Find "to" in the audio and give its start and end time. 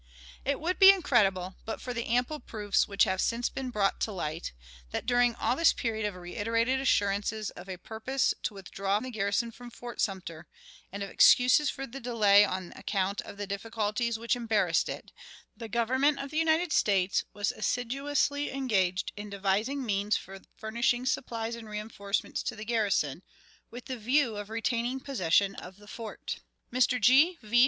3.99-4.11, 8.41-8.55, 22.41-22.55